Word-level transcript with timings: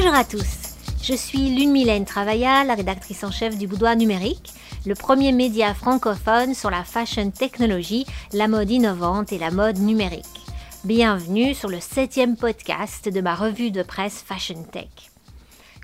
Bonjour 0.00 0.14
à 0.14 0.22
tous, 0.22 0.76
je 1.02 1.12
suis 1.12 1.50
Lune 1.50 1.72
Mylène 1.72 2.04
Travailla, 2.04 2.62
la 2.62 2.76
rédactrice 2.76 3.24
en 3.24 3.32
chef 3.32 3.58
du 3.58 3.66
Boudoir 3.66 3.96
Numérique, 3.96 4.52
le 4.86 4.94
premier 4.94 5.32
média 5.32 5.74
francophone 5.74 6.54
sur 6.54 6.70
la 6.70 6.84
fashion 6.84 7.32
technologie, 7.32 8.06
la 8.32 8.46
mode 8.46 8.70
innovante 8.70 9.32
et 9.32 9.38
la 9.38 9.50
mode 9.50 9.78
numérique. 9.78 10.24
Bienvenue 10.84 11.52
sur 11.52 11.68
le 11.68 11.80
septième 11.80 12.36
podcast 12.36 13.08
de 13.08 13.20
ma 13.20 13.34
revue 13.34 13.72
de 13.72 13.82
presse 13.82 14.22
Fashion 14.24 14.62
Tech. 14.70 14.86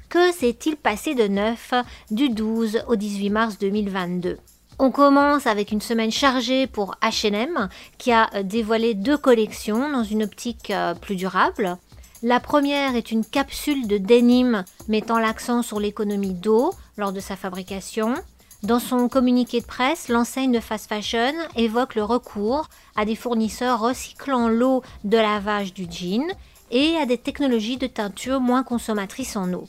Que 0.09 0.31
s'est-il 0.31 0.77
passé 0.77 1.17
de 1.17 1.27
neuf 1.27 1.75
du 2.13 2.29
12 2.29 2.85
au 2.87 2.95
18 2.95 3.31
mars 3.31 3.59
2022 3.59 4.39
on 4.81 4.91
commence 4.91 5.47
avec 5.47 5.71
une 5.71 5.81
semaine 5.81 6.11
chargée 6.11 6.67
pour 6.67 6.97
H&M 7.01 7.69
qui 7.97 8.11
a 8.11 8.29
dévoilé 8.43 8.95
deux 8.95 9.17
collections 9.17 9.89
dans 9.89 10.03
une 10.03 10.25
optique 10.25 10.71
euh, 10.71 10.95
plus 10.95 11.15
durable. 11.15 11.79
La 12.27 12.41
première 12.41 12.97
est 12.97 13.11
une 13.11 13.23
capsule 13.23 13.87
de 13.87 13.99
denim 13.99 14.65
mettant 14.89 15.19
l'accent 15.19 15.61
sur 15.61 15.79
l'économie 15.79 16.33
d'eau 16.33 16.73
lors 16.97 17.13
de 17.13 17.21
sa 17.21 17.37
fabrication. 17.37 18.15
Dans 18.63 18.79
son 18.79 19.11
communiqué 19.11 19.61
de 19.61 19.67
presse, 19.67 20.09
l'enseigne 20.09 20.51
de 20.51 20.59
fast 20.59 20.89
fashion 20.89 21.35
évoque 21.55 21.95
le 21.95 22.03
recours 22.03 22.71
à 22.97 23.05
des 23.05 23.15
fournisseurs 23.15 23.79
recyclant 23.79 24.49
l'eau 24.49 24.83
de 25.05 25.19
lavage 25.19 25.75
du 25.75 25.85
jean 25.85 26.25
et 26.71 26.97
à 26.97 27.05
des 27.05 27.19
technologies 27.19 27.77
de 27.77 27.89
teinture 27.89 28.41
moins 28.41 28.63
consommatrices 28.63 29.37
en 29.37 29.53
eau. 29.53 29.67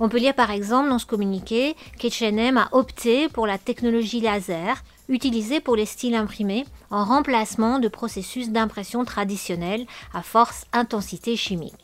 On 0.00 0.08
peut 0.08 0.18
lire 0.18 0.34
par 0.34 0.50
exemple 0.50 0.88
dans 0.88 0.98
ce 0.98 1.06
communiqué 1.06 1.76
qu'H&M 2.00 2.56
a 2.56 2.68
opté 2.72 3.28
pour 3.28 3.46
la 3.46 3.58
technologie 3.58 4.20
laser 4.20 4.82
utilisée 5.08 5.60
pour 5.60 5.76
les 5.76 5.86
styles 5.86 6.16
imprimés 6.16 6.66
en 6.90 7.04
remplacement 7.04 7.78
de 7.78 7.86
processus 7.86 8.50
d'impression 8.50 9.04
traditionnels 9.04 9.86
à 10.12 10.22
force 10.22 10.66
intensité 10.72 11.36
chimique. 11.36 11.81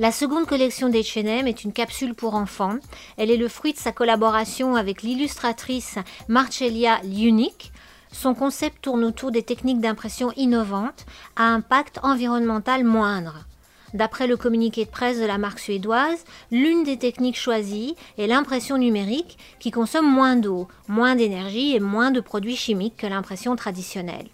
La 0.00 0.12
seconde 0.12 0.46
collection 0.46 0.88
d'H&M 0.88 1.48
est 1.48 1.64
une 1.64 1.72
capsule 1.72 2.14
pour 2.14 2.36
enfants. 2.36 2.76
Elle 3.16 3.32
est 3.32 3.36
le 3.36 3.48
fruit 3.48 3.72
de 3.72 3.78
sa 3.78 3.90
collaboration 3.90 4.76
avec 4.76 5.02
l'illustratrice 5.02 5.96
Marcellia 6.28 7.00
Liunic. 7.02 7.72
Son 8.12 8.32
concept 8.32 8.80
tourne 8.80 9.02
autour 9.02 9.32
des 9.32 9.42
techniques 9.42 9.80
d'impression 9.80 10.30
innovantes 10.36 11.04
à 11.34 11.46
impact 11.46 11.98
environnemental 12.04 12.84
moindre. 12.84 13.44
D'après 13.92 14.28
le 14.28 14.36
communiqué 14.36 14.84
de 14.84 14.90
presse 14.90 15.18
de 15.18 15.26
la 15.26 15.36
marque 15.36 15.58
suédoise, 15.58 16.24
l'une 16.52 16.84
des 16.84 16.98
techniques 16.98 17.38
choisies 17.38 17.96
est 18.18 18.28
l'impression 18.28 18.78
numérique 18.78 19.36
qui 19.58 19.72
consomme 19.72 20.08
moins 20.08 20.36
d'eau, 20.36 20.68
moins 20.86 21.16
d'énergie 21.16 21.74
et 21.74 21.80
moins 21.80 22.12
de 22.12 22.20
produits 22.20 22.54
chimiques 22.54 22.98
que 22.98 23.06
l'impression 23.08 23.56
traditionnelle. 23.56 24.28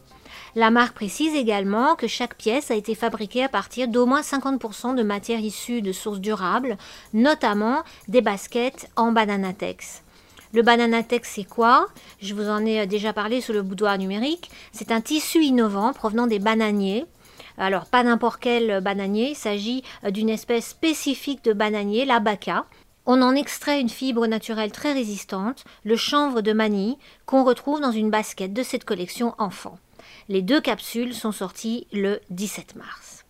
La 0.56 0.70
marque 0.70 0.94
précise 0.94 1.34
également 1.34 1.96
que 1.96 2.06
chaque 2.06 2.36
pièce 2.36 2.70
a 2.70 2.76
été 2.76 2.94
fabriquée 2.94 3.42
à 3.42 3.48
partir 3.48 3.88
d'au 3.88 4.06
moins 4.06 4.20
50% 4.20 4.94
de 4.94 5.02
matières 5.02 5.40
issues 5.40 5.82
de 5.82 5.90
sources 5.90 6.20
durables, 6.20 6.76
notamment 7.12 7.82
des 8.06 8.20
baskets 8.20 8.88
en 8.94 9.10
bananatex. 9.10 10.02
Le 10.52 10.62
bananatex, 10.62 11.28
c'est 11.28 11.44
quoi? 11.44 11.88
Je 12.20 12.34
vous 12.34 12.48
en 12.48 12.64
ai 12.64 12.86
déjà 12.86 13.12
parlé 13.12 13.40
sur 13.40 13.52
le 13.52 13.62
boudoir 13.62 13.98
numérique. 13.98 14.50
C'est 14.70 14.92
un 14.92 15.00
tissu 15.00 15.42
innovant 15.42 15.92
provenant 15.92 16.28
des 16.28 16.38
bananiers 16.38 17.04
alors, 17.56 17.86
pas 17.86 18.02
n'importe 18.02 18.40
quel 18.40 18.80
bananier, 18.80 19.30
il 19.30 19.36
s'agit 19.36 19.84
euh, 20.04 20.10
d'une 20.10 20.28
espèce 20.28 20.66
spécifique 20.66 21.44
de 21.44 21.52
bananier, 21.52 22.04
l'abaca. 22.04 22.66
On 23.06 23.22
en 23.22 23.34
extrait 23.34 23.80
une 23.80 23.88
fibre 23.88 24.26
naturelle 24.26 24.72
très 24.72 24.92
résistante, 24.92 25.64
le 25.84 25.96
chanvre 25.96 26.40
de 26.40 26.52
manille, 26.52 26.96
qu'on 27.26 27.44
retrouve 27.44 27.80
dans 27.80 27.92
une 27.92 28.10
basket 28.10 28.52
de 28.52 28.62
cette 28.62 28.84
collection 28.84 29.34
enfant. 29.38 29.78
Les 30.28 30.42
deux 30.42 30.60
capsules 30.60 31.14
sont 31.14 31.32
sorties 31.32 31.86
le 31.92 32.20
17 32.30 32.76
mars. 32.76 33.24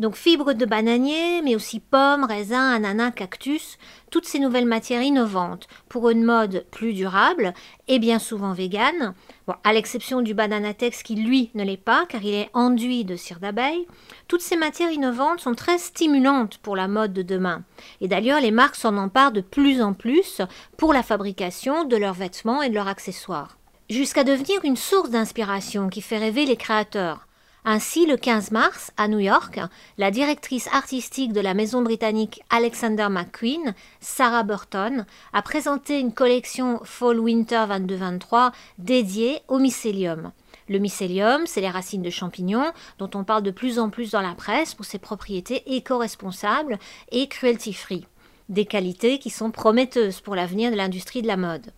Donc 0.00 0.16
fibres 0.16 0.54
de 0.54 0.64
bananier, 0.64 1.40
mais 1.42 1.54
aussi 1.54 1.78
pommes, 1.78 2.24
raisins, 2.24 2.72
ananas, 2.74 3.12
cactus, 3.12 3.78
toutes 4.10 4.26
ces 4.26 4.40
nouvelles 4.40 4.66
matières 4.66 5.02
innovantes 5.02 5.68
pour 5.88 6.10
une 6.10 6.24
mode 6.24 6.66
plus 6.72 6.94
durable 6.94 7.54
et 7.86 8.00
bien 8.00 8.18
souvent 8.18 8.52
végane, 8.52 9.14
à 9.62 9.72
l'exception 9.72 10.20
du 10.20 10.34
bananatex 10.34 11.04
qui 11.04 11.14
lui 11.14 11.50
ne 11.54 11.62
l'est 11.62 11.76
pas 11.76 12.06
car 12.08 12.24
il 12.24 12.34
est 12.34 12.50
enduit 12.54 13.04
de 13.04 13.14
cire 13.14 13.38
d'abeille, 13.38 13.86
toutes 14.26 14.40
ces 14.40 14.56
matières 14.56 14.90
innovantes 14.90 15.40
sont 15.40 15.54
très 15.54 15.78
stimulantes 15.78 16.58
pour 16.58 16.74
la 16.74 16.88
mode 16.88 17.12
de 17.12 17.22
demain. 17.22 17.62
Et 18.00 18.08
d'ailleurs 18.08 18.40
les 18.40 18.50
marques 18.50 18.76
s'en 18.76 18.96
emparent 18.96 19.32
de 19.32 19.42
plus 19.42 19.80
en 19.80 19.92
plus 19.92 20.40
pour 20.76 20.92
la 20.92 21.04
fabrication 21.04 21.84
de 21.84 21.96
leurs 21.96 22.14
vêtements 22.14 22.62
et 22.62 22.68
de 22.68 22.74
leurs 22.74 22.88
accessoires. 22.88 23.58
Jusqu'à 23.90 24.24
devenir 24.24 24.64
une 24.64 24.78
source 24.78 25.10
d'inspiration 25.10 25.90
qui 25.90 26.00
fait 26.00 26.16
rêver 26.16 26.46
les 26.46 26.56
créateurs. 26.56 27.28
Ainsi, 27.66 28.06
le 28.06 28.16
15 28.16 28.50
mars, 28.50 28.92
à 28.96 29.08
New 29.08 29.18
York, 29.18 29.60
la 29.98 30.10
directrice 30.10 30.68
artistique 30.72 31.34
de 31.34 31.40
la 31.40 31.52
maison 31.52 31.82
britannique 31.82 32.40
Alexander 32.48 33.08
McQueen, 33.10 33.74
Sarah 34.00 34.42
Burton, 34.42 35.04
a 35.34 35.42
présenté 35.42 36.00
une 36.00 36.14
collection 36.14 36.80
Fall-Winter 36.82 37.66
22-23 37.68 38.52
dédiée 38.78 39.40
au 39.48 39.58
mycélium. 39.58 40.32
Le 40.70 40.78
mycélium, 40.78 41.42
c'est 41.46 41.60
les 41.60 41.68
racines 41.68 42.02
de 42.02 42.08
champignons 42.08 42.72
dont 42.98 43.10
on 43.14 43.22
parle 43.22 43.42
de 43.42 43.50
plus 43.50 43.78
en 43.78 43.90
plus 43.90 44.12
dans 44.12 44.22
la 44.22 44.34
presse 44.34 44.72
pour 44.72 44.86
ses 44.86 44.98
propriétés 44.98 45.62
éco-responsables 45.76 46.78
et 47.12 47.28
cruelty-free. 47.28 48.06
Des 48.48 48.64
qualités 48.64 49.18
qui 49.18 49.28
sont 49.28 49.50
prometteuses 49.50 50.20
pour 50.20 50.36
l'avenir 50.36 50.70
de 50.70 50.76
l'industrie 50.76 51.20
de 51.20 51.28
la 51.28 51.36
mode. 51.36 51.70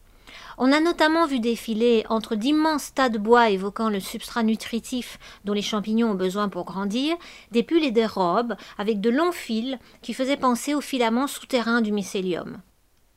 On 0.58 0.72
a 0.72 0.80
notamment 0.80 1.26
vu 1.26 1.40
défiler 1.40 2.04
entre 2.08 2.34
d'immenses 2.34 2.94
tas 2.94 3.08
de 3.08 3.18
bois 3.18 3.50
évoquant 3.50 3.88
le 3.88 4.00
substrat 4.00 4.42
nutritif 4.42 5.18
dont 5.44 5.52
les 5.52 5.62
champignons 5.62 6.10
ont 6.10 6.14
besoin 6.14 6.48
pour 6.48 6.64
grandir, 6.64 7.16
des 7.50 7.62
pulls 7.62 7.84
et 7.84 7.90
des 7.90 8.06
robes 8.06 8.56
avec 8.78 9.00
de 9.00 9.10
longs 9.10 9.32
fils 9.32 9.76
qui 10.02 10.14
faisaient 10.14 10.36
penser 10.36 10.74
aux 10.74 10.80
filaments 10.80 11.26
souterrains 11.26 11.80
du 11.80 11.92
mycélium. 11.92 12.58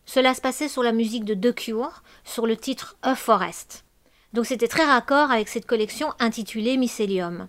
Cela 0.06 0.34
se 0.34 0.42
passait 0.42 0.68
sur 0.68 0.84
la 0.84 0.92
musique 0.92 1.24
de 1.24 1.36
The 1.36 1.54
Cure, 1.54 2.04
sur 2.24 2.48
le 2.48 2.58
titre 2.58 2.98
A 3.04 3.16
Forest. 3.16 3.86
Donc 4.34 4.46
c'était 4.46 4.68
très 4.68 4.86
raccord 4.86 5.32
avec 5.32 5.48
cette 5.48 5.66
collection 5.66 6.14
intitulée 6.20 6.78
Mycélium. 6.78 7.48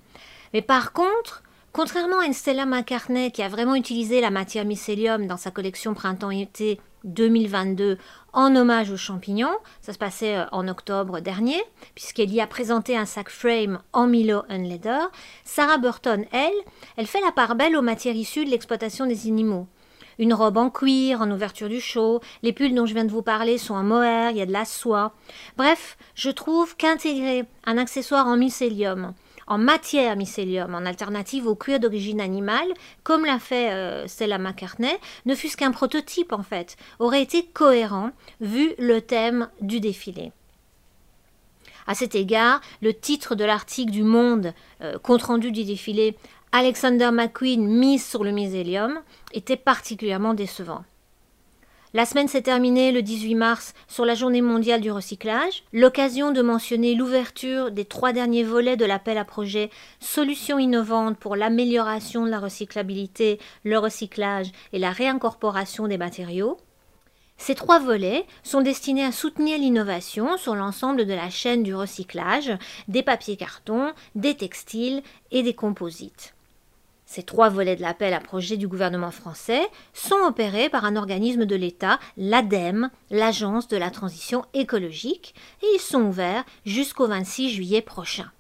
Mais 0.52 0.62
par 0.62 0.92
contre, 0.92 1.42
contrairement 1.72 2.20
à 2.20 2.26
une 2.26 2.32
Stella 2.32 2.66
McCartney 2.66 3.32
qui 3.32 3.42
a 3.42 3.48
vraiment 3.48 3.74
utilisé 3.74 4.20
la 4.20 4.30
matière 4.30 4.64
mycélium 4.64 5.26
dans 5.26 5.36
sa 5.36 5.50
collection 5.50 5.94
printemps-été 5.94 6.80
2022 7.04 7.98
en 8.32 8.54
hommage 8.56 8.90
aux 8.90 8.96
champignons. 8.96 9.56
Ça 9.80 9.92
se 9.92 9.98
passait 9.98 10.36
euh, 10.36 10.46
en 10.52 10.68
octobre 10.68 11.20
dernier, 11.20 11.60
puisqu'elle 11.94 12.32
y 12.32 12.40
a 12.40 12.46
présenté 12.46 12.96
un 12.96 13.06
sac 13.06 13.28
frame 13.28 13.80
en 13.92 14.06
Milo 14.06 14.42
Unleather. 14.48 15.10
Sarah 15.44 15.78
Burton, 15.78 16.24
elle, 16.32 16.52
elle 16.96 17.06
fait 17.06 17.20
la 17.20 17.32
part 17.32 17.54
belle 17.54 17.76
aux 17.76 17.82
matières 17.82 18.16
issues 18.16 18.44
de 18.44 18.50
l'exploitation 18.50 19.06
des 19.06 19.26
animaux. 19.26 19.66
Une 20.18 20.34
robe 20.34 20.58
en 20.58 20.68
cuir, 20.68 21.22
en 21.22 21.30
ouverture 21.30 21.70
du 21.70 21.80
chaud, 21.80 22.20
les 22.42 22.52
pulls 22.52 22.74
dont 22.74 22.84
je 22.84 22.92
viens 22.92 23.06
de 23.06 23.10
vous 23.10 23.22
parler 23.22 23.56
sont 23.56 23.74
en 23.74 23.82
mohair, 23.82 24.30
il 24.30 24.36
y 24.36 24.42
a 24.42 24.46
de 24.46 24.52
la 24.52 24.66
soie. 24.66 25.14
Bref, 25.56 25.96
je 26.14 26.28
trouve 26.28 26.76
qu'intégrer 26.76 27.46
un 27.64 27.78
accessoire 27.78 28.26
en 28.26 28.36
mycélium, 28.36 29.14
en 29.50 29.58
matière 29.58 30.16
mycélium, 30.16 30.76
en 30.76 30.86
alternative 30.86 31.48
au 31.48 31.56
cuir 31.56 31.80
d'origine 31.80 32.20
animale, 32.20 32.72
comme 33.02 33.24
l'a 33.24 33.40
fait 33.40 33.72
euh, 33.72 34.06
Stella 34.06 34.38
McCartney, 34.38 34.96
ne 35.26 35.34
fût-ce 35.34 35.56
qu'un 35.56 35.72
prototype 35.72 36.32
en 36.32 36.44
fait, 36.44 36.76
aurait 37.00 37.20
été 37.20 37.44
cohérent 37.44 38.12
vu 38.40 38.72
le 38.78 39.00
thème 39.00 39.48
du 39.60 39.80
défilé. 39.80 40.30
À 41.88 41.94
cet 41.94 42.14
égard, 42.14 42.60
le 42.80 42.94
titre 42.94 43.34
de 43.34 43.44
l'article 43.44 43.90
du 43.90 44.04
Monde, 44.04 44.54
euh, 44.82 44.98
compte 44.98 45.24
rendu 45.24 45.50
du 45.50 45.64
défilé, 45.64 46.16
Alexander 46.52 47.10
McQueen 47.12 47.66
mise 47.66 48.06
sur 48.06 48.22
le 48.22 48.30
mycélium, 48.30 49.00
était 49.32 49.56
particulièrement 49.56 50.32
décevant. 50.32 50.84
La 51.92 52.06
semaine 52.06 52.28
s'est 52.28 52.42
terminée 52.42 52.92
le 52.92 53.02
18 53.02 53.34
mars 53.34 53.74
sur 53.88 54.04
la 54.04 54.14
journée 54.14 54.42
mondiale 54.42 54.80
du 54.80 54.92
recyclage, 54.92 55.64
l'occasion 55.72 56.30
de 56.30 56.40
mentionner 56.40 56.94
l'ouverture 56.94 57.72
des 57.72 57.84
trois 57.84 58.12
derniers 58.12 58.44
volets 58.44 58.76
de 58.76 58.84
l'appel 58.84 59.18
à 59.18 59.24
projet 59.24 59.70
Solutions 59.98 60.60
innovantes 60.60 61.18
pour 61.18 61.34
l'amélioration 61.34 62.24
de 62.24 62.30
la 62.30 62.38
recyclabilité, 62.38 63.40
le 63.64 63.76
recyclage 63.76 64.52
et 64.72 64.78
la 64.78 64.92
réincorporation 64.92 65.88
des 65.88 65.98
matériaux. 65.98 66.58
Ces 67.38 67.56
trois 67.56 67.80
volets 67.80 68.24
sont 68.44 68.60
destinés 68.60 69.04
à 69.04 69.10
soutenir 69.10 69.58
l'innovation 69.58 70.36
sur 70.36 70.54
l'ensemble 70.54 71.06
de 71.06 71.14
la 71.14 71.28
chaîne 71.28 71.64
du 71.64 71.74
recyclage, 71.74 72.56
des 72.86 73.02
papiers 73.02 73.36
cartons, 73.36 73.90
des 74.14 74.36
textiles 74.36 75.02
et 75.32 75.42
des 75.42 75.54
composites. 75.54 76.34
Ces 77.10 77.24
trois 77.24 77.48
volets 77.48 77.74
de 77.74 77.82
l'appel 77.82 78.14
à 78.14 78.20
projet 78.20 78.56
du 78.56 78.68
gouvernement 78.68 79.10
français 79.10 79.62
sont 79.92 80.20
opérés 80.28 80.68
par 80.68 80.84
un 80.84 80.94
organisme 80.94 81.44
de 81.44 81.56
l'État, 81.56 81.98
l'ADEME, 82.16 82.88
l'Agence 83.10 83.66
de 83.66 83.76
la 83.76 83.90
transition 83.90 84.44
écologique, 84.54 85.34
et 85.60 85.66
ils 85.74 85.80
sont 85.80 86.02
ouverts 86.02 86.44
jusqu'au 86.64 87.08
26 87.08 87.50
juillet 87.50 87.82
prochain. 87.82 88.30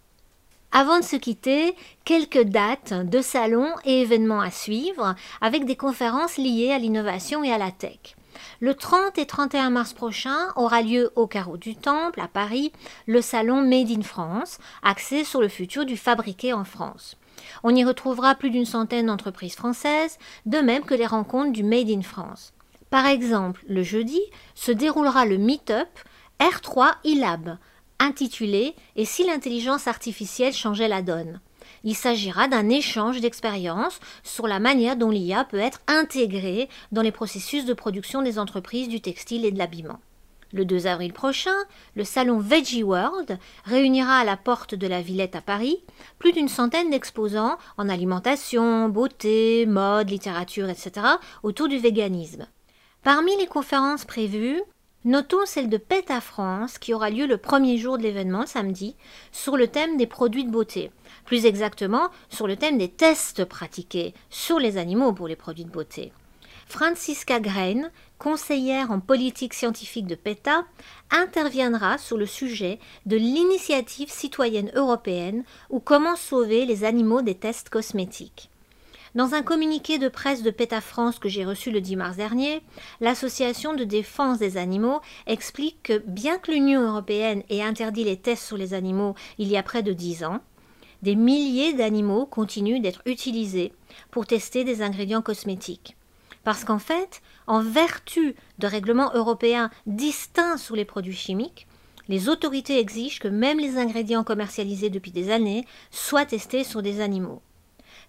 Avant 0.70 1.00
de 1.00 1.04
se 1.04 1.16
quitter, 1.16 1.74
quelques 2.04 2.44
dates 2.44 2.92
de 2.92 3.20
salons 3.20 3.74
et 3.84 4.02
événements 4.02 4.40
à 4.40 4.52
suivre 4.52 5.16
avec 5.40 5.64
des 5.64 5.74
conférences 5.74 6.36
liées 6.36 6.70
à 6.70 6.78
l'innovation 6.78 7.42
et 7.42 7.50
à 7.50 7.58
la 7.58 7.72
tech. 7.72 8.14
Le 8.60 8.76
30 8.76 9.18
et 9.18 9.26
31 9.26 9.70
mars 9.70 9.94
prochain 9.94 10.52
aura 10.54 10.82
lieu 10.82 11.10
au 11.16 11.26
Carreau 11.26 11.56
du 11.56 11.74
Temple, 11.74 12.20
à 12.20 12.28
Paris, 12.28 12.70
le 13.06 13.20
salon 13.20 13.62
Made 13.62 13.90
in 13.90 14.02
France, 14.02 14.58
axé 14.84 15.24
sur 15.24 15.40
le 15.40 15.48
futur 15.48 15.84
du 15.84 15.96
fabriqué 15.96 16.52
en 16.52 16.62
France. 16.62 17.16
On 17.62 17.74
y 17.74 17.84
retrouvera 17.84 18.34
plus 18.34 18.50
d'une 18.50 18.66
centaine 18.66 19.06
d'entreprises 19.06 19.54
françaises, 19.54 20.18
de 20.46 20.58
même 20.58 20.84
que 20.84 20.94
les 20.94 21.06
rencontres 21.06 21.52
du 21.52 21.62
Made 21.62 21.90
in 21.90 22.02
France. 22.02 22.52
Par 22.90 23.06
exemple, 23.06 23.64
le 23.68 23.82
jeudi 23.82 24.20
se 24.54 24.72
déroulera 24.72 25.24
le 25.24 25.38
Meetup 25.38 25.88
R3 26.40 26.94
eLab, 27.04 27.58
intitulé 27.98 28.74
Et 28.96 29.04
si 29.04 29.24
l'intelligence 29.24 29.86
artificielle 29.86 30.52
changeait 30.52 30.88
la 30.88 31.02
donne? 31.02 31.40
Il 31.84 31.94
s'agira 31.94 32.48
d'un 32.48 32.68
échange 32.68 33.20
d'expériences 33.20 34.00
sur 34.22 34.46
la 34.46 34.58
manière 34.58 34.96
dont 34.96 35.10
l'IA 35.10 35.44
peut 35.44 35.58
être 35.58 35.80
intégrée 35.86 36.68
dans 36.92 37.02
les 37.02 37.12
processus 37.12 37.64
de 37.64 37.74
production 37.74 38.22
des 38.22 38.38
entreprises 38.38 38.88
du 38.88 39.00
textile 39.00 39.44
et 39.44 39.52
de 39.52 39.58
l'habillement. 39.58 40.00
Le 40.52 40.64
2 40.64 40.86
avril 40.86 41.12
prochain, 41.12 41.54
le 41.94 42.04
salon 42.04 42.38
Veggie 42.38 42.82
World 42.82 43.38
réunira 43.64 44.18
à 44.18 44.24
la 44.24 44.36
porte 44.36 44.74
de 44.74 44.86
la 44.86 45.00
Villette 45.00 45.36
à 45.36 45.40
Paris 45.40 45.82
plus 46.18 46.32
d'une 46.32 46.48
centaine 46.48 46.90
d'exposants 46.90 47.56
en 47.78 47.88
alimentation, 47.88 48.88
beauté, 48.88 49.66
mode, 49.66 50.10
littérature, 50.10 50.68
etc. 50.68 51.06
autour 51.42 51.68
du 51.68 51.78
véganisme. 51.78 52.46
Parmi 53.02 53.36
les 53.36 53.46
conférences 53.46 54.04
prévues, 54.04 54.60
notons 55.04 55.46
celle 55.46 55.68
de 55.68 55.76
PETA 55.76 56.20
France 56.20 56.78
qui 56.78 56.94
aura 56.94 57.10
lieu 57.10 57.26
le 57.26 57.38
premier 57.38 57.78
jour 57.78 57.96
de 57.96 58.02
l'événement, 58.02 58.46
samedi, 58.46 58.96
sur 59.32 59.56
le 59.56 59.68
thème 59.68 59.96
des 59.96 60.06
produits 60.06 60.44
de 60.44 60.50
beauté 60.50 60.90
plus 61.30 61.46
exactement 61.46 62.08
sur 62.28 62.48
le 62.48 62.56
thème 62.56 62.76
des 62.76 62.88
tests 62.88 63.44
pratiqués 63.44 64.14
sur 64.30 64.58
les 64.58 64.78
animaux 64.78 65.12
pour 65.12 65.28
les 65.28 65.36
produits 65.36 65.64
de 65.64 65.70
beauté. 65.70 66.12
Francisca 66.66 67.38
Grain, 67.38 67.90
conseillère 68.20 68.92
en 68.92 69.00
politique 69.00 69.54
scientifique 69.54 70.06
de 70.06 70.14
PETA, 70.14 70.64
interviendra 71.10 71.96
sur 71.96 72.18
le 72.18 72.26
sujet 72.26 72.78
de 73.06 73.16
l'initiative 73.16 74.10
citoyenne 74.10 74.70
européenne 74.74 75.42
ou 75.70 75.80
comment 75.80 76.16
sauver 76.16 76.66
les 76.66 76.84
animaux 76.84 77.22
des 77.22 77.34
tests 77.34 77.70
cosmétiques. 77.70 78.50
Dans 79.14 79.34
un 79.34 79.42
communiqué 79.42 79.98
de 79.98 80.08
presse 80.08 80.42
de 80.42 80.50
PETA 80.50 80.82
France 80.82 81.18
que 81.18 81.30
j'ai 81.30 81.46
reçu 81.46 81.70
le 81.70 81.80
10 81.80 81.96
mars 81.96 82.16
dernier, 82.16 82.62
l'Association 83.00 83.72
de 83.74 83.84
défense 83.84 84.38
des 84.38 84.58
animaux 84.58 85.00
explique 85.26 85.82
que 85.82 85.98
bien 86.06 86.38
que 86.38 86.52
l'Union 86.52 86.82
européenne 86.82 87.42
ait 87.48 87.62
interdit 87.62 88.04
les 88.04 88.18
tests 88.18 88.44
sur 88.44 88.58
les 88.58 88.74
animaux 88.74 89.14
il 89.38 89.48
y 89.48 89.56
a 89.56 89.62
près 89.62 89.82
de 89.82 89.94
dix 89.94 90.24
ans, 90.24 90.40
des 91.02 91.16
milliers 91.16 91.72
d'animaux 91.72 92.26
continuent 92.26 92.82
d'être 92.82 93.00
utilisés 93.06 93.72
pour 94.10 94.26
tester 94.26 94.62
des 94.62 94.82
ingrédients 94.82 95.22
cosmétiques. 95.22 95.96
Parce 96.44 96.64
qu'en 96.64 96.78
fait, 96.78 97.22
en 97.46 97.62
vertu 97.62 98.34
de 98.58 98.66
règlements 98.66 99.12
européens 99.14 99.70
distincts 99.86 100.56
sur 100.56 100.76
les 100.76 100.84
produits 100.84 101.14
chimiques, 101.14 101.66
les 102.08 102.28
autorités 102.28 102.78
exigent 102.78 103.20
que 103.20 103.28
même 103.28 103.58
les 103.58 103.78
ingrédients 103.78 104.24
commercialisés 104.24 104.90
depuis 104.90 105.12
des 105.12 105.30
années 105.30 105.66
soient 105.90 106.24
testés 106.24 106.64
sur 106.64 106.82
des 106.82 107.00
animaux. 107.00 107.42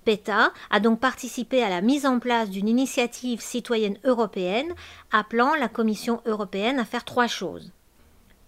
PETA 0.06 0.51
a 0.72 0.80
donc 0.80 1.00
participé 1.00 1.62
à 1.62 1.69
la 1.69 1.81
mise 1.81 2.06
en 2.06 2.19
place 2.19 2.50
d'une 2.50 2.68
initiative 2.68 3.42
citoyenne 3.42 4.00
européenne 4.04 4.74
appelant 5.12 5.54
la 5.54 5.68
Commission 5.68 6.22
européenne 6.25 6.80
à 6.80 6.86
faire 6.86 7.06
trois 7.06 7.27
choses. 7.27 7.72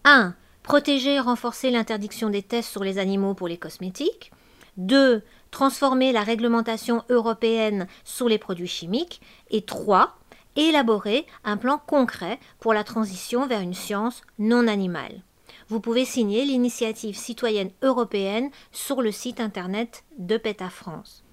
1 0.05 0.33
protéger 0.63 1.15
et 1.15 1.19
renforcer 1.19 1.69
l'interdiction 1.69 2.29
des 2.29 2.41
tests 2.41 2.71
sur 2.71 2.83
les 2.83 2.97
animaux 2.97 3.33
pour 3.33 3.47
les 3.47 3.57
cosmétiques. 3.57 4.31
2. 4.77 5.21
Transformer 5.53 6.11
la 6.11 6.23
réglementation 6.23 7.03
européenne 7.09 7.85
sur 8.03 8.27
les 8.27 8.39
produits 8.39 8.67
chimiques. 8.67 9.21
Et 9.51 9.61
3. 9.61 10.17
Élaborer 10.55 11.27
un 11.43 11.57
plan 11.57 11.77
concret 11.77 12.39
pour 12.59 12.73
la 12.73 12.83
transition 12.83 13.45
vers 13.45 13.61
une 13.61 13.75
science 13.75 14.23
non 14.39 14.67
animale. 14.67 15.21
Vous 15.69 15.79
pouvez 15.79 16.05
signer 16.05 16.43
l'initiative 16.43 17.15
citoyenne 17.15 17.69
européenne 17.83 18.49
sur 18.71 19.03
le 19.03 19.11
site 19.11 19.39
internet 19.39 20.05
de 20.17 20.37
PETA 20.37 20.71
France. 20.71 21.23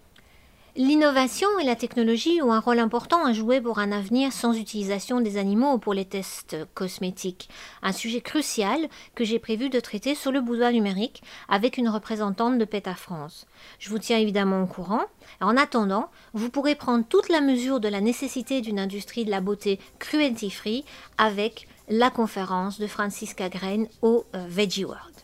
L'innovation 0.77 1.49
et 1.59 1.65
la 1.65 1.75
technologie 1.75 2.41
ont 2.43 2.53
un 2.53 2.61
rôle 2.61 2.79
important 2.79 3.25
à 3.25 3.33
jouer 3.33 3.61
pour 3.61 3.81
un 3.81 3.91
avenir 3.91 4.33
sans 4.33 4.57
utilisation 4.57 5.21
des 5.21 5.37
animaux 5.37 5.79
pour 5.79 5.95
les 5.95 6.05
tests 6.05 6.57
cosmétiques, 6.75 7.49
un 7.83 7.91
sujet 7.91 8.21
crucial 8.21 8.89
que 9.17 9.25
j'ai 9.25 9.41
prévu 9.41 9.69
de 9.69 9.81
traiter 9.81 10.15
sur 10.15 10.31
le 10.31 10.41
boudoir 10.41 10.71
numérique 10.71 11.25
avec 11.49 11.77
une 11.77 11.89
représentante 11.89 12.57
de 12.57 12.65
PETA 12.65 12.95
France. 12.95 13.49
Je 13.81 13.91
vous 13.91 13.99
tiens 13.99 14.19
évidemment 14.19 14.63
au 14.63 14.67
courant. 14.67 15.03
En 15.41 15.57
attendant, 15.57 16.09
vous 16.35 16.51
pourrez 16.51 16.77
prendre 16.77 17.05
toute 17.05 17.31
la 17.31 17.41
mesure 17.41 17.81
de 17.81 17.89
la 17.89 18.01
nécessité 18.01 18.61
d'une 18.61 18.79
industrie 18.79 19.25
de 19.25 19.31
la 19.31 19.41
beauté 19.41 19.81
cruelty-free 19.99 20.85
avec 21.19 21.67
la 21.89 22.11
conférence 22.11 22.79
de 22.79 22.87
Francisca 22.87 23.49
Grain 23.49 23.87
au 24.03 24.25
euh, 24.37 24.47
Veggie 24.49 24.85
World. 24.85 25.15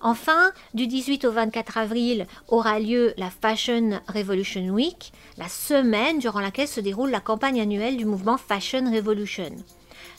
Enfin, 0.00 0.52
du 0.74 0.86
18 0.86 1.24
au 1.24 1.32
24 1.32 1.78
avril 1.78 2.26
aura 2.48 2.78
lieu 2.78 3.14
la 3.16 3.30
Fashion 3.30 4.00
Revolution 4.08 4.68
Week, 4.68 5.12
la 5.38 5.48
semaine 5.48 6.18
durant 6.18 6.40
laquelle 6.40 6.68
se 6.68 6.80
déroule 6.80 7.10
la 7.10 7.20
campagne 7.20 7.60
annuelle 7.60 7.96
du 7.96 8.04
mouvement 8.04 8.36
Fashion 8.36 8.90
Revolution. 8.92 9.56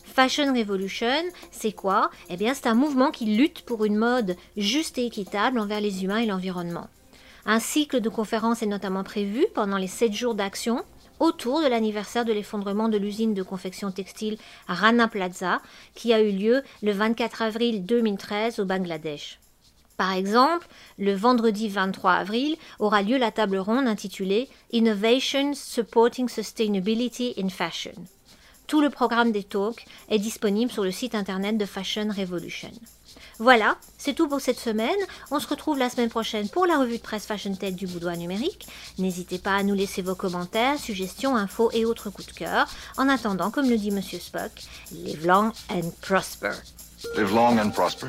Fashion 0.03 0.53
Revolution, 0.53 1.23
c'est 1.51 1.73
quoi? 1.73 2.09
Eh 2.29 2.37
bien, 2.37 2.53
c'est 2.53 2.67
un 2.67 2.73
mouvement 2.73 3.11
qui 3.11 3.25
lutte 3.25 3.61
pour 3.61 3.85
une 3.85 3.97
mode 3.97 4.35
juste 4.55 4.97
et 4.97 5.05
équitable 5.05 5.59
envers 5.59 5.81
les 5.81 6.03
humains 6.03 6.17
et 6.17 6.25
l'environnement. 6.25 6.87
Un 7.45 7.59
cycle 7.59 8.01
de 8.01 8.09
conférences 8.09 8.63
est 8.63 8.67
notamment 8.67 9.03
prévu 9.03 9.45
pendant 9.53 9.77
les 9.77 9.87
7 9.87 10.11
jours 10.11 10.35
d'action 10.35 10.83
autour 11.19 11.61
de 11.61 11.67
l'anniversaire 11.67 12.25
de 12.25 12.33
l'effondrement 12.33 12.89
de 12.89 12.97
l'usine 12.97 13.33
de 13.33 13.43
confection 13.43 13.91
textile 13.91 14.37
Rana 14.67 15.07
Plaza 15.07 15.61
qui 15.95 16.13
a 16.13 16.21
eu 16.21 16.31
lieu 16.31 16.63
le 16.81 16.91
24 16.91 17.41
avril 17.43 17.85
2013 17.85 18.59
au 18.59 18.65
Bangladesh. 18.65 19.39
Par 19.97 20.13
exemple, 20.13 20.67
le 20.99 21.15
vendredi 21.15 21.69
23 21.69 22.11
avril 22.11 22.55
aura 22.77 23.01
lieu 23.01 23.17
la 23.17 23.31
table 23.31 23.57
ronde 23.57 23.87
intitulée 23.87 24.47
Innovations 24.71 25.55
Supporting 25.55 26.29
Sustainability 26.29 27.33
in 27.39 27.49
Fashion. 27.49 27.95
Tout 28.67 28.79
le 28.79 28.91
programme 28.91 29.31
des 29.31 29.43
talks 29.43 29.85
est 30.09 30.19
disponible 30.19 30.71
sur 30.71 30.83
le 30.83 30.91
site 30.91 31.15
internet 31.15 31.57
de 31.57 31.65
Fashion 31.65 32.09
Revolution. 32.15 32.69
Voilà, 33.39 33.77
c'est 33.97 34.13
tout 34.13 34.27
pour 34.27 34.39
cette 34.39 34.59
semaine. 34.59 34.97
On 35.31 35.39
se 35.39 35.47
retrouve 35.47 35.79
la 35.79 35.89
semaine 35.89 36.09
prochaine 36.09 36.47
pour 36.49 36.67
la 36.67 36.77
revue 36.77 36.97
de 36.97 37.03
presse 37.03 37.25
Fashion 37.25 37.55
Tech 37.55 37.73
du 37.73 37.87
Boudoir 37.87 38.17
numérique. 38.17 38.67
N'hésitez 38.99 39.39
pas 39.39 39.55
à 39.55 39.63
nous 39.63 39.73
laisser 39.73 40.03
vos 40.03 40.15
commentaires, 40.15 40.77
suggestions, 40.77 41.35
infos 41.35 41.71
et 41.73 41.85
autres 41.85 42.11
coups 42.11 42.27
de 42.27 42.33
cœur. 42.33 42.67
En 42.97 43.09
attendant, 43.09 43.49
comme 43.49 43.69
le 43.69 43.77
dit 43.77 43.91
Monsieur 43.91 44.19
Spock, 44.19 44.51
live 44.91 45.25
long 45.25 45.51
and 45.71 45.91
prosper. 46.01 46.51
Live 47.15 47.33
long 47.33 47.57
and 47.57 47.71
prosper. 47.71 48.07